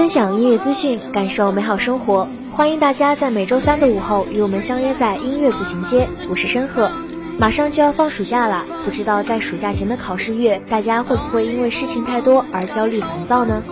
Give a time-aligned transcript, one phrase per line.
[0.00, 2.26] 分享音乐资讯，感受美好生活。
[2.50, 6.08] 欢迎大家在每周三的午后与我们相约在音乐步行街。
[6.30, 6.90] 我是申鹤，
[7.38, 13.62] 马上就要放暑假了，不知道在暑假前的考试月，大家会不会因为事情太多而焦虑烦躁呢？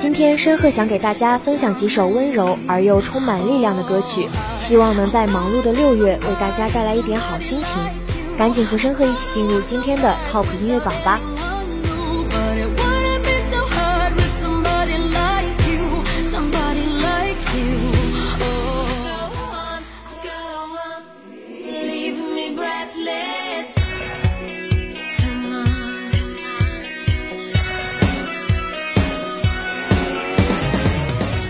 [0.00, 4.26] 今天申鹤想给大家分享几首温柔而又充满力量的歌曲，
[4.56, 7.80] 希望能在忙碌的六月为大家带来一点好心情。
[8.36, 11.20] 赶紧和申鹤一起进入今天的 TOP 音乐榜吧。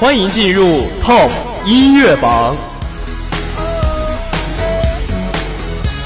[0.00, 1.30] 欢迎进入 TOP
[1.64, 2.56] 音乐榜。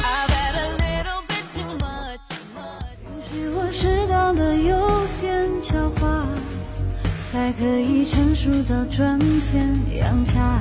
[0.03, 2.21] I've had a little bit too much.
[3.31, 4.77] 许我适当的有
[5.23, 6.27] 点狡猾，
[7.33, 9.67] 才可以成熟到赚钱
[9.99, 10.61] 养家。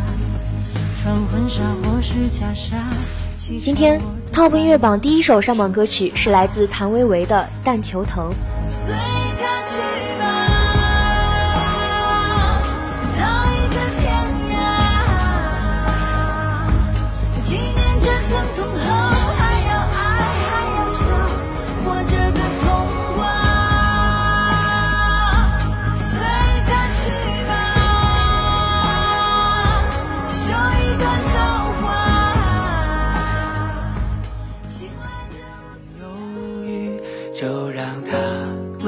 [1.04, 2.76] 穿婚纱或是袈裟。
[3.62, 4.02] 今天
[4.34, 8.32] TOP 音乐榜第一首上榜歌曲是来自谭维维的《但求疼》。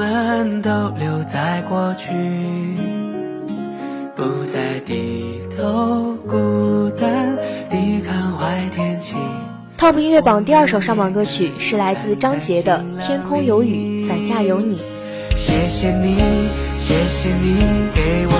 [0.00, 2.08] 们都留在过去，
[4.16, 7.36] 不再低头孤单
[7.68, 9.14] 抵抗坏天气。
[9.76, 14.78] TOP 音乐榜第二首上榜歌曲是来自张杰的《天空有雨，伞下有你》。
[15.36, 16.16] 谢谢你，
[16.78, 17.58] 谢谢你
[17.94, 18.39] 给我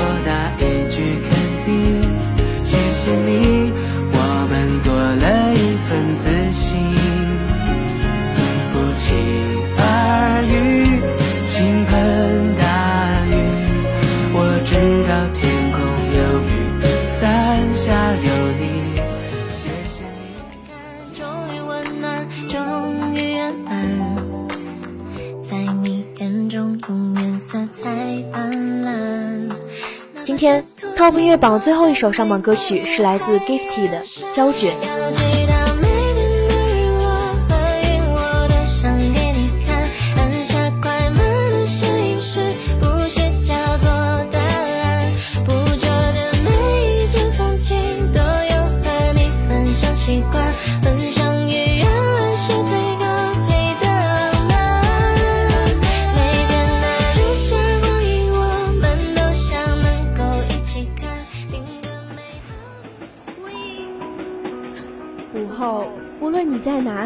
[15.29, 15.81] 天空
[16.15, 16.51] 有雨，
[17.07, 18.63] 伞下有你。
[19.53, 20.21] 谢谢你。
[21.15, 23.71] 终于温暖，终于圆满，
[25.43, 28.51] 在你眼中永远色彩斑
[28.83, 29.51] 斓。
[30.25, 30.65] 今天
[30.97, 34.75] TOP 音乐榜最后一首上榜歌曲是来自 Gifty 的《胶卷》。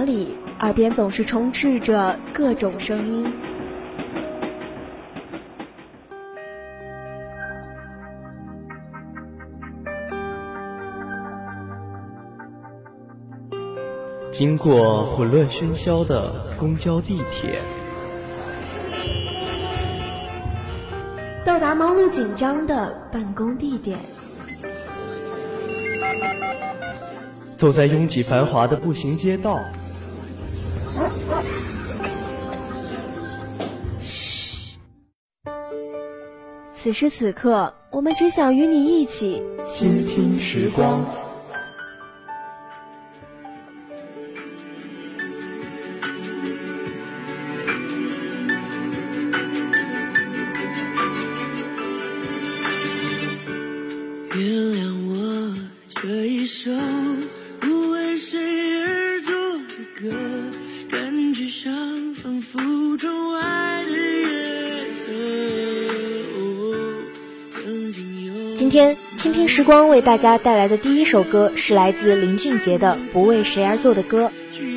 [0.05, 3.33] 里，耳边总是充斥着各种声音。
[14.31, 17.61] 经过混乱喧嚣的公交地铁，
[21.45, 23.97] 到达忙碌紧张的办公地点，
[27.57, 29.61] 走在拥挤繁华的步行街道，
[36.85, 41.03] 此时此刻，我们只想与你一起倾听时光。
[68.75, 74.33] 天倾听时光为大家带来的第一首歌是来自林俊杰的《不为谁而作的歌》。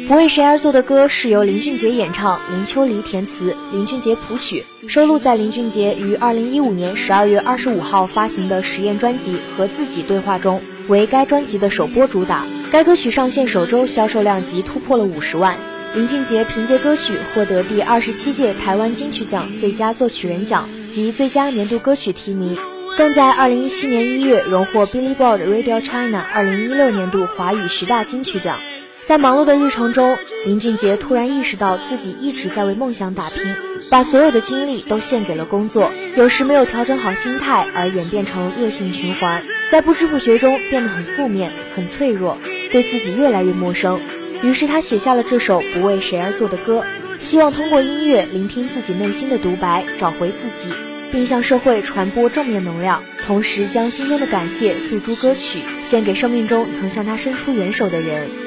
[0.07, 12.45] 《不为谁而作的歌》是由林俊杰演唱，林秋离填词，林俊杰谱曲，收录在林俊杰于二零一五年十二月二十五号发行的实验专辑《和自己对话》中，为该专辑的首播主打。
[12.71, 15.57] 该歌曲上线首周销售量即突破了五十万。
[15.95, 22.55] 林俊杰凭借歌曲获得第二十七届台湾金曲奖最佳作曲人奖及最佳年度歌曲提名。
[22.97, 28.57] 更在二零一七年一月荣获 Billboard Radio China 二零一六年度华语十大金曲奖。
[29.05, 33.43] 在忙碌的日程中，林俊杰突然意识到自己一直在为梦想打拼，
[33.91, 42.39] 把所有的精力都献给了工作，有时没有调整好心态，而演变成恶性循环，在不知不觉中变得很负面、很脆弱，
[42.71, 43.99] 对自己越来越陌生。
[44.41, 46.83] 于是他写下了这首不为谁而作的歌，
[47.19, 50.75] 希望通过音乐聆听自己内心的独白，找回自己。
[51.11, 58.46] 并向社会传播正面能量，同时将心中的感谢诉诸歌曲，献给生命中曾向他伸出援手的人。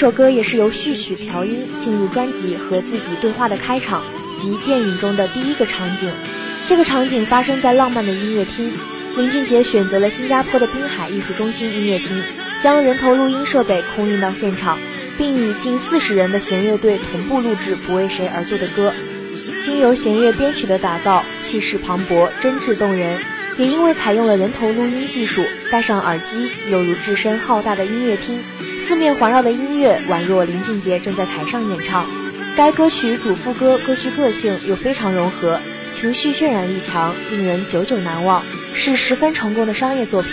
[0.00, 4.02] 这首歌也是由序曲调音进入专辑和自己对话的开场
[4.38, 6.10] 及电影中的第一个场景。
[6.66, 8.72] 这个场景发生在浪漫的音乐厅，
[9.18, 12.22] 林俊杰选择了新加坡的滨海艺术中心音乐厅，
[12.62, 14.78] 将人头录音设备空运到现场，
[15.18, 18.94] 并与近四十人的弦乐队同步录制《不为谁而作的歌》。
[19.62, 23.20] 经由弦乐编曲的打造，气势磅礴，真挚动人。
[23.58, 28.38] 也因为采用了人头录音技术，戴上耳机，犹如置身浩大的音乐厅，
[28.90, 32.10] 四面环绕的音乐宛若林俊杰正在台上演唱。
[32.56, 35.60] 该歌曲主副歌歌曲个性又非常融合，
[35.92, 38.42] 情绪渲染力强，令人久久难忘，
[38.74, 40.32] 是十分成功的商业作品。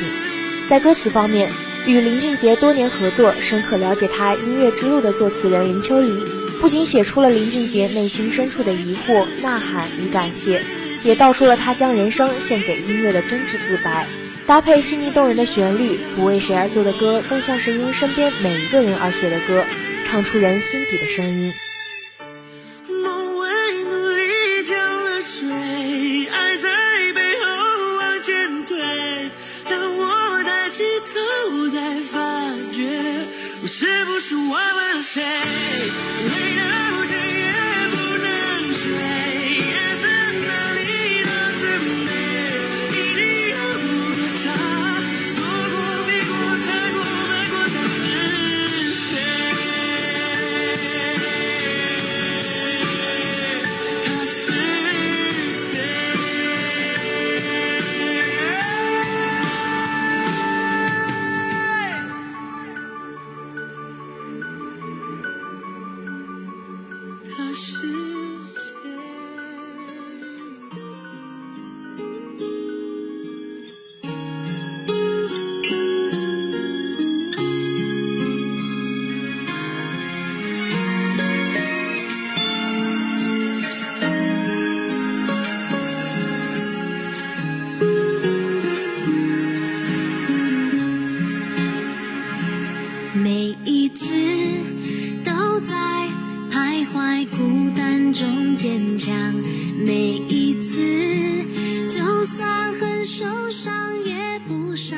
[0.68, 1.52] 在歌词方面，
[1.86, 6.26] 与林俊杰多年合作，深刻了解他音乐之路的作词人林秋离，
[6.60, 10.64] 不仅写出了林俊杰内心深处的疑惑、呐喊与感谢，
[11.04, 14.08] 也道出了他将人生献给音乐的真挚自白。
[14.48, 19.66] 搭配细腻动人的旋律，不为谁而作的歌，更像是因身边每一个人而写的歌，
[20.08, 21.54] 唱出人心底的声音。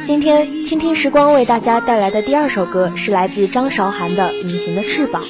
[0.06, 5.24] 今天倾听时光为大家带来的第二首歌是来自张韶涵的《隐形的翅膀》。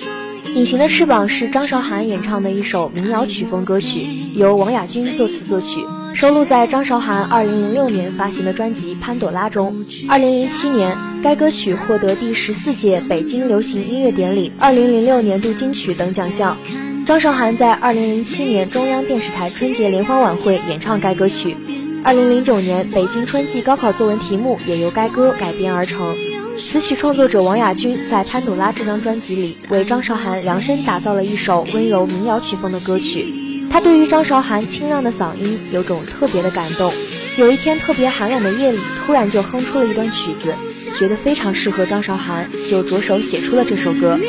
[0.53, 5.79] 《隐形的翅膀》是张韶涵演唱的一首民谣曲风歌曲，由王亚军作词作曲，
[6.13, 9.85] 收录在张韶涵2006年发行的专辑《潘朵拉》中。
[10.09, 16.57] 2007年，该歌曲获得第十四届北京流行音乐典礼2006年度金曲等奖项。
[17.05, 21.55] 张韶涵在2007年中央电视台春节联欢晚会演唱该歌曲。
[22.03, 26.15] 2009年，北京春季高考作文题目也由该歌改编而成。
[26.57, 33.25] 词曲创作者王亚军在《潘朵拉》这张专辑里为张韶涵量身打造了一首温柔民谣曲风的歌曲。
[33.71, 36.91] 他对于张韶涵清亮的嗓音有种特别的感动。
[37.37, 40.53] 有一天特别寒冷的夜里，突然就哼出了一段曲子，
[40.97, 44.19] 觉得非常适合张韶涵，就着手写出了这首歌。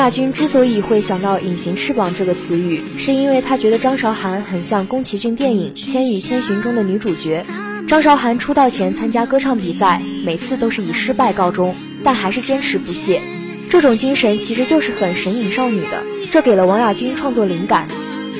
[0.00, 7.42] 亚军之所以会想到“隐形翅膀”这个词语，是因为他觉得张韶涵很像宫崎骏电影《千与千寻》中的女主角。
[7.86, 13.20] 张韶涵出道前参加歌唱比赛，每次都是以失败告终，但还是坚持不懈。
[13.68, 17.86] 这种精神其实就是很神隐少女的，这给了王亚军创作灵感。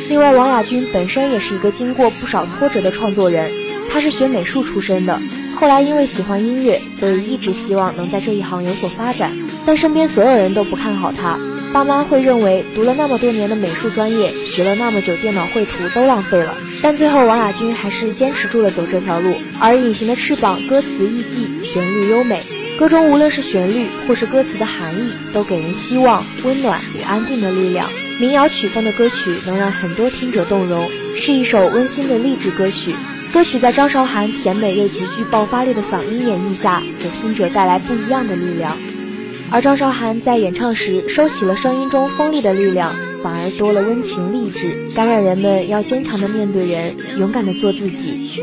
[0.08, 3.50] 另外，王亚军本身也是一个经过不少挫折的创作人，
[3.92, 5.20] 他是学美术出身的。
[5.56, 9.32] 后来因为喜欢音乐，所以一直希望能在这一行有所发展，
[9.66, 11.38] 但身边所有人都不看好他。
[11.72, 16.56] 爸妈会认为读了那么多年的美术专业，学了那么久电脑绘图都浪费了。
[16.82, 19.34] 但最后王亚军还是坚持住了走这条路。
[19.60, 22.42] 而《隐形的翅膀》歌词意境、旋律优美，
[22.76, 27.88] 歌中无论是旋律或是歌词的含义，都给人希望、温暖与安定的力量。
[28.18, 32.96] 民谣曲风的歌曲能让很多听者动容，是一首温馨的励志歌曲。
[33.32, 38.76] 歌曲在张韶涵甜美又极具爆发力的嗓音演绎下，给听者带来不一样的力量。
[39.52, 48.42] 而张韶涵在演唱时收起了声音中锋利的力量，反而多了温情励志，感染人们要坚强的面对人，勇敢的做自己。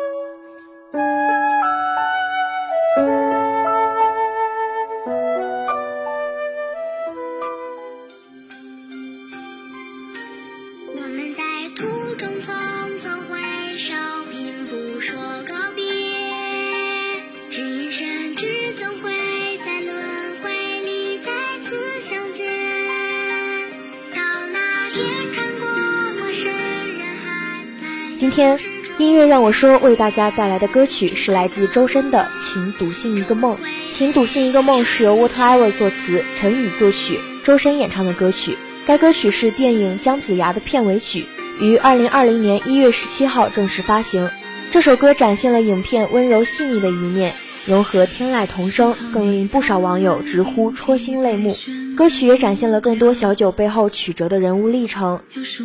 [28.21, 28.55] 今天
[28.99, 33.55] 音乐让我说为大家带来的歌曲是来自周深的《请笃信一个梦》。
[33.89, 38.55] 《请笃信一个梦》是由 Whatever 作词，陈宇作曲，周深演唱的歌曲。
[38.85, 41.25] 该歌曲是电影《姜子牙》的片尾曲，
[41.59, 44.29] 于二零二零年一月十七号正式发行。
[44.69, 47.33] 这首歌展现了影片温柔细腻的一面。
[47.65, 51.55] 融合天籁童声，更令不少网友直呼戳心泪目。
[52.01, 55.19] 歌曲也展现了更多小九背后曲折的人物历程。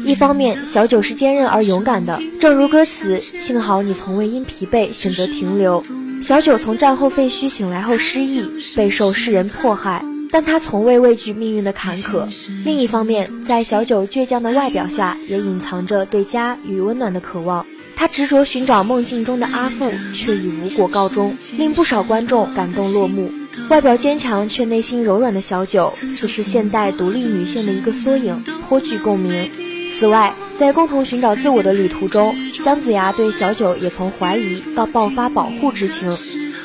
[0.05, 5.83] 一方面，小九是坚韧而勇敢的，正如歌词：“幸好你从未因疲惫选择停留。”
[6.21, 8.45] 小九从战后废墟醒来后失忆，
[8.77, 12.27] 备受世人迫害，但他从未畏惧命运的坎坷。
[12.67, 17.65] 另一方面，在小九倔强的外表下，也隐藏着对家与温暖的渴望。
[17.97, 23.33] 他执着寻找梦境中的阿父，却以无果告终，令不少观众感动落幕。
[23.69, 29.51] 外表坚强却内心柔软的小九，似是现代独立女性的一个缩影，颇具共鸣。
[29.99, 36.17] 此外，在共同寻找自我的旅途中，姜子牙对小九也从怀疑到爆发保护之情，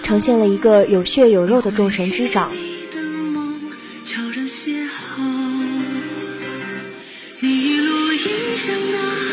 [0.03, 2.49] 呈现了一个有血有肉的众神之长。
[2.49, 2.55] 好。
[7.41, 8.19] 一路迎
[8.57, 9.30] 向那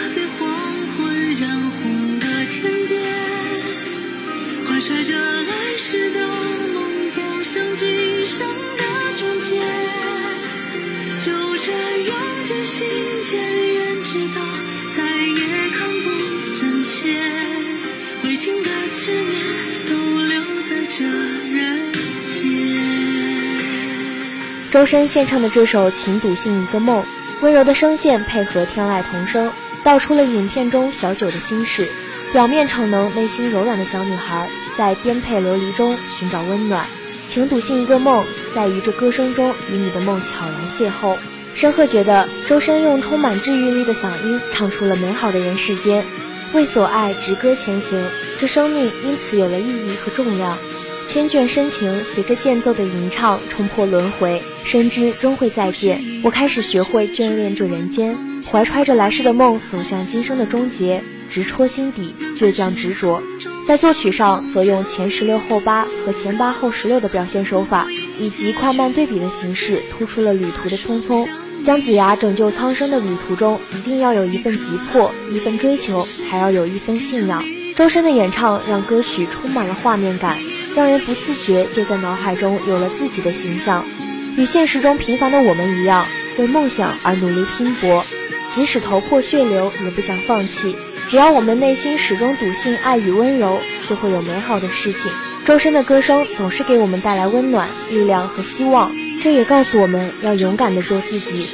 [24.70, 27.02] 周深献唱的这首《请笃信一个梦》，
[27.40, 29.50] 温柔的声线配合天籁童声，
[29.82, 31.88] 道出了影片中小九的心事。
[32.34, 34.46] 表面逞能、内心柔软的小女孩，
[34.76, 36.84] 在颠沛流离中寻找温暖。
[37.28, 41.16] 请笃信一个梦，在于这歌声中与你的梦悄然邂逅。
[41.54, 46.04] 申鹤觉得周深用充满治愈力的嗓音唱出了美好的人世间，
[46.52, 48.04] 为所爱直歌前行，
[48.38, 50.58] 这生命因此有了意义和重量。
[51.08, 56.04] 千卷深情随着间奏的吟唱冲破轮回，深知终会再见。
[56.22, 58.14] 我开始学会眷恋这人间，
[58.52, 63.22] 怀揣着来世的梦走向今生的终结，直戳心底，倔强执着。
[63.66, 67.86] 在作曲上，则用前十六后八和前八后十六的表现手法，
[68.20, 71.26] 以及快慢对比的形式，突出了旅途的匆匆。
[71.64, 77.42] 姜子牙拯救苍生的旅途中，一定要有一份急迫，一份追求，还要有一份信仰。
[77.74, 80.36] 周深的演唱让歌曲充满了画面感，
[80.74, 83.84] 让人不自觉就在脑海中有了自己的形象。
[84.36, 86.06] 与现实中平凡的我们一样，
[86.38, 88.04] 为梦想而努力拼搏，
[88.54, 90.76] 即使头破血流也不想放弃。
[91.08, 95.10] 只要我们内心始终笃信爱与温柔，就会有美好的事情。
[95.44, 101.48] 周深的歌声总是给我们带来温暖、力量和希望，这也告诉我们要勇敢地做自己。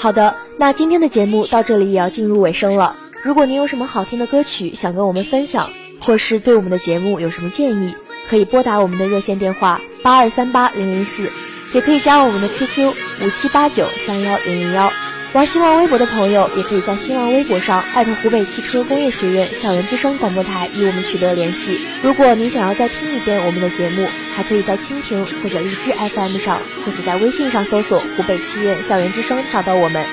[0.00, 2.96] 好的，那今天的节目到这里也要进入尾声了。
[3.22, 5.68] 如果您有什么好听的歌曲想跟我们分享，
[6.00, 7.94] 或是对我们的节目有什么建议，
[8.30, 11.30] 可以拨打我们的热线电话八二三八零零四，
[11.74, 14.90] 也可以加我们的 QQ 五七八九三幺零零幺。
[15.32, 21.78] 玩新浪微博的朋友，也可以在新浪微博上艾特湖北汽车工业学院校园之声广播台与我们取得联系。
[22.02, 30.04] 如果您想要再听一遍我们的节目，还可以在蜻蜓或者荔枝 FM 上，或者在微信上搜索湖北汽院校园之声找到我们。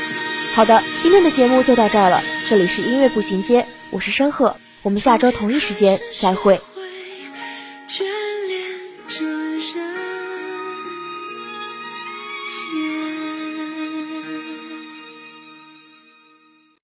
[0.54, 2.22] 好的，今天的节目就到这儿了。
[2.48, 6.62] 这里是音乐步行街，我是申鹤，我们下周同一时间再会。